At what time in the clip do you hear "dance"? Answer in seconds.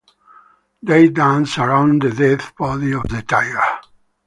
1.09-1.59